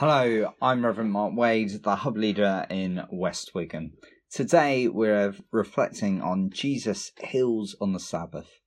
[0.00, 3.94] Hello, I'm Reverend Mark Wade, the Hub Leader in West Wigan.
[4.30, 8.60] Today we're reflecting on Jesus heals on the Sabbath,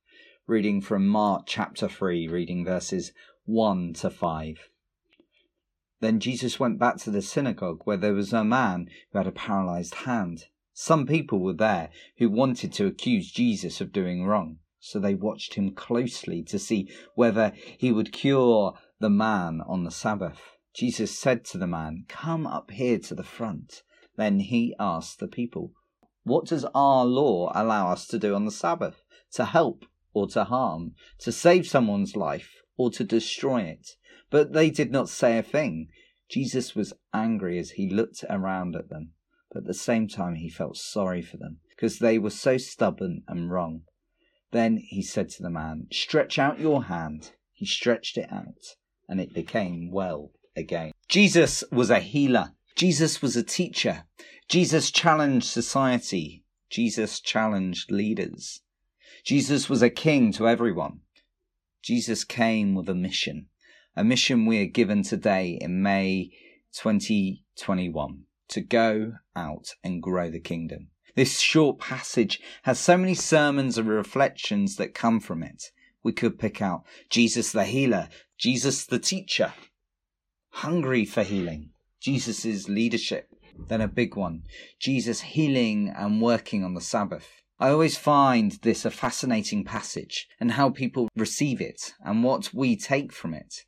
[0.46, 3.12] reading from Mark chapter 3, reading verses
[3.46, 4.56] 1 to 5.
[6.02, 9.32] Then Jesus went back to the synagogue where there was a man who had a
[9.32, 10.44] paralyzed hand.
[10.74, 11.88] Some people were there
[12.18, 16.92] who wanted to accuse Jesus of doing wrong, so they watched him closely to see
[17.14, 20.58] whether he would cure the man on the Sabbath.
[20.74, 23.82] Jesus said to the man, Come up here to the front.
[24.16, 25.74] Then he asked the people,
[26.24, 29.02] What does our law allow us to do on the Sabbath?
[29.32, 30.94] To help or to harm?
[31.20, 33.96] To save someone's life or to destroy it?
[34.30, 35.88] But they did not say a thing.
[36.30, 39.12] Jesus was angry as he looked around at them,
[39.50, 43.24] but at the same time he felt sorry for them, because they were so stubborn
[43.28, 43.82] and wrong.
[44.52, 47.32] Then he said to the man, Stretch out your hand.
[47.52, 50.92] He stretched it out, and it became well again.
[51.08, 52.52] Jesus was a healer.
[52.76, 54.04] Jesus was a teacher.
[54.48, 56.44] Jesus challenged society.
[56.70, 58.60] Jesus challenged leaders.
[59.24, 61.00] Jesus was a king to everyone.
[61.82, 63.48] Jesus came with a mission,
[63.96, 66.30] a mission we are given today in May
[66.72, 70.88] 2021 to go out and grow the kingdom.
[71.14, 75.70] This short passage has so many sermons and reflections that come from it.
[76.02, 79.52] We could pick out Jesus the healer, Jesus the teacher,
[80.52, 83.28] hungry for healing, Jesus' leadership.
[83.68, 84.44] Then a big one,
[84.78, 87.28] Jesus healing and working on the Sabbath.
[87.58, 92.76] I always find this a fascinating passage and how people receive it and what we
[92.76, 93.64] take from it,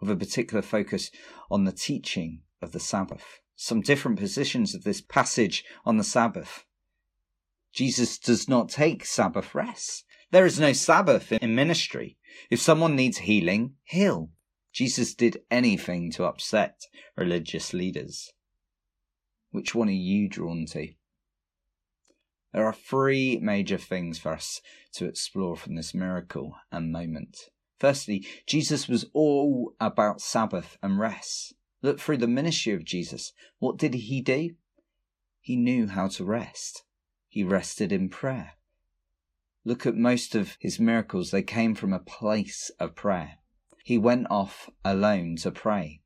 [0.00, 1.10] with a particular focus
[1.50, 3.40] on the teaching of the Sabbath.
[3.56, 6.64] Some different positions of this passage on the Sabbath.
[7.72, 10.04] Jesus does not take Sabbath rest.
[10.30, 12.16] There is no Sabbath in ministry.
[12.50, 14.30] If someone needs healing, heal.
[14.78, 18.32] Jesus did anything to upset religious leaders.
[19.50, 20.90] Which one are you drawn to?
[22.52, 24.60] There are three major things for us
[24.92, 27.50] to explore from this miracle and moment.
[27.80, 31.54] Firstly, Jesus was all about Sabbath and rest.
[31.82, 33.32] Look through the ministry of Jesus.
[33.58, 34.50] What did he do?
[35.40, 36.84] He knew how to rest.
[37.26, 38.52] He rested in prayer.
[39.64, 43.38] Look at most of his miracles, they came from a place of prayer
[43.88, 46.02] he went off alone to pray,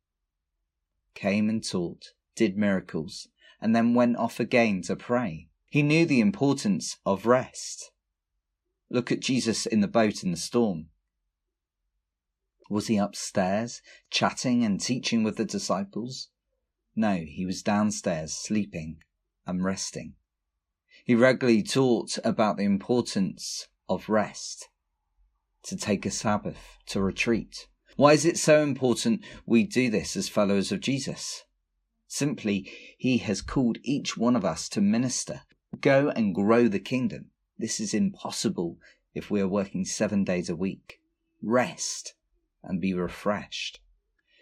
[1.16, 3.26] came and taught, did miracles,
[3.60, 5.48] and then went off again to pray.
[5.68, 7.90] He knew the importance of rest.
[8.88, 10.90] Look at Jesus in the boat in the storm.
[12.70, 16.28] Was he upstairs, chatting and teaching with the disciples?
[16.94, 18.98] No, he was downstairs, sleeping
[19.44, 20.14] and resting.
[21.04, 24.68] He regularly taught about the importance of rest,
[25.64, 27.66] to take a Sabbath, to retreat.
[27.96, 31.44] Why is it so important we do this as followers of Jesus?
[32.06, 35.42] Simply, He has called each one of us to minister,
[35.80, 37.30] go and grow the kingdom.
[37.58, 38.78] This is impossible
[39.14, 41.00] if we are working seven days a week.
[41.42, 42.14] Rest
[42.62, 43.80] and be refreshed.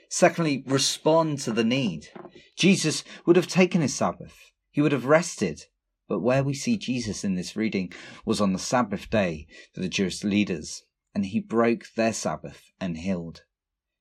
[0.09, 2.09] Secondly, respond to the need.
[2.57, 4.51] Jesus would have taken his Sabbath.
[4.71, 5.65] He would have rested.
[6.09, 7.93] But where we see Jesus in this reading
[8.25, 10.83] was on the Sabbath day for the Jewish leaders
[11.15, 13.43] and he broke their Sabbath and healed.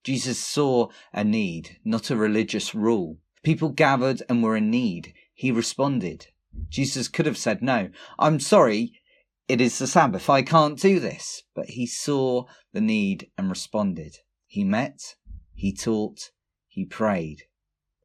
[0.03, 3.17] Jesus saw a need, not a religious rule.
[3.43, 5.13] People gathered and were in need.
[5.33, 6.27] He responded.
[6.69, 8.99] Jesus could have said, No, I'm sorry,
[9.47, 11.43] it is the Sabbath, I can't do this.
[11.55, 14.17] But he saw the need and responded.
[14.45, 15.15] He met,
[15.53, 16.31] he taught,
[16.67, 17.43] he prayed.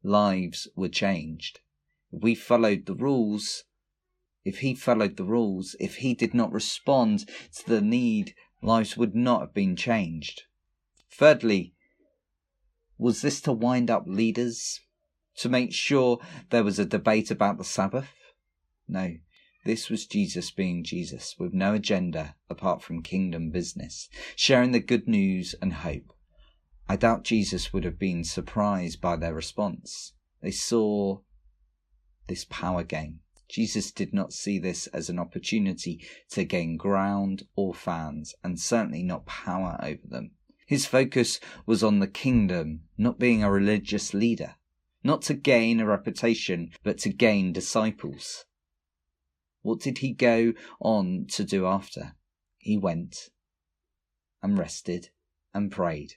[0.03, 1.59] Lives were changed.
[2.11, 3.63] If we followed the rules,
[4.43, 9.15] if he followed the rules, if he did not respond to the need lives would
[9.15, 10.43] not have been changed.
[11.11, 11.73] Thirdly,
[12.97, 14.81] was this to wind up leaders?
[15.37, 18.09] To make sure there was a debate about the Sabbath?
[18.87, 19.15] No,
[19.65, 25.07] this was Jesus being Jesus, with no agenda apart from kingdom business, sharing the good
[25.07, 26.13] news and hope.
[26.87, 30.13] I doubt Jesus would have been surprised by their response.
[30.41, 31.19] They saw
[32.27, 33.21] this power game.
[33.47, 39.03] Jesus did not see this as an opportunity to gain ground or fans, and certainly
[39.03, 40.31] not power over them.
[40.65, 44.55] His focus was on the kingdom, not being a religious leader,
[45.03, 48.45] not to gain a reputation, but to gain disciples.
[49.61, 52.15] What did he go on to do after?
[52.57, 53.29] He went
[54.41, 55.09] and rested
[55.53, 56.13] and prayed.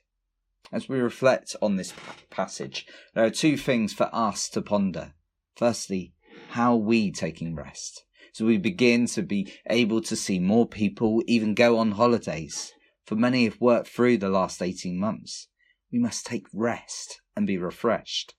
[0.73, 1.95] As we reflect on this
[2.31, 5.15] passage, there are two things for us to ponder.
[5.57, 6.13] Firstly,
[6.49, 8.05] how are we taking rest?
[8.33, 12.73] So we begin to be able to see more people even go on holidays.
[13.05, 15.49] For many have worked through the last 18 months.
[15.91, 18.35] We must take rest and be refreshed.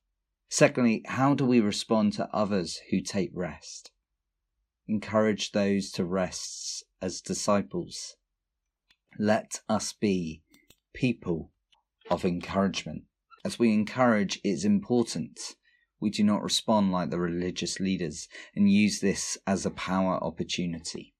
[0.49, 3.91] Secondly, how do we respond to others who take rest?
[4.87, 8.15] Encourage those to rest as disciples.
[9.17, 10.43] Let us be
[10.93, 11.51] people
[12.09, 13.03] of encouragement.
[13.45, 15.55] As we encourage, it's important
[15.99, 21.13] we do not respond like the religious leaders and use this as a power opportunity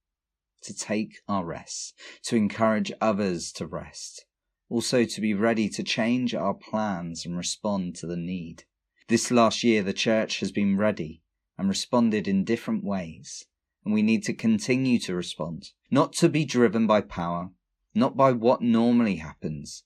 [0.62, 1.94] to take our rest,
[2.24, 4.26] to encourage others to rest,
[4.70, 8.64] also to be ready to change our plans and respond to the need.
[9.08, 11.24] This last year, the church has been ready
[11.58, 13.46] and responded in different ways,
[13.84, 17.50] and we need to continue to respond, not to be driven by power,
[17.96, 19.84] not by what normally happens,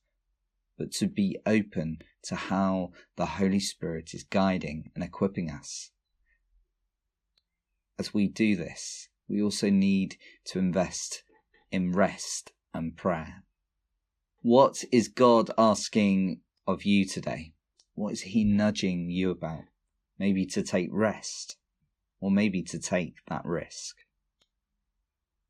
[0.84, 5.92] but to be open to how the Holy Spirit is guiding and equipping us.
[7.98, 11.24] As we do this, we also need to invest
[11.72, 13.46] in rest and prayer.
[14.42, 17.54] What is God asking of you today?
[17.96, 19.64] What is He nudging you about?
[20.20, 21.56] Maybe to take rest,
[22.20, 23.96] or maybe to take that risk.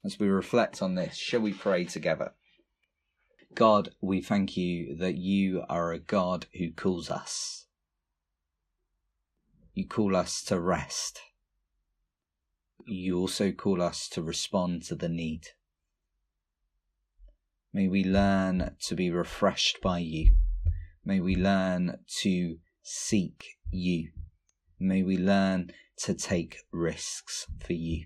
[0.06, 2.34] As we reflect on this, shall we pray together?
[3.56, 7.68] God, we thank you that you are a God who calls us.
[9.74, 11.20] You call us to rest.
[12.86, 15.50] You also call us to respond to the need.
[17.72, 20.36] May we learn to be refreshed by you.
[21.06, 24.10] May we learn to seek you.
[24.80, 28.06] May we learn to take risks for you.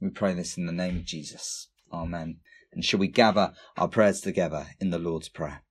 [0.00, 1.68] We pray this in the name of Jesus.
[1.92, 2.40] Amen.
[2.72, 5.62] And shall we gather our prayers together in the Lord's Prayer?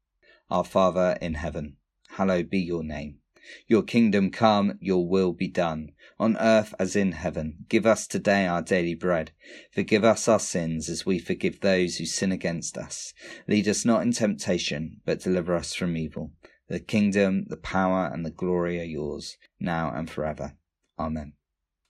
[0.50, 1.78] Our Father in heaven,
[2.10, 3.20] hallowed be your name.
[3.68, 7.66] Your kingdom come, your will be done, on earth as in heaven.
[7.70, 9.32] Give us today our daily bread.
[9.72, 13.14] Forgive us our sins as we forgive those who sin against us.
[13.48, 16.32] Lead us not in temptation, but deliver us from evil.
[16.68, 20.56] The kingdom, the power, and the glory are yours, now and forever.
[20.98, 21.34] Amen.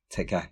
[0.09, 0.43] Take care.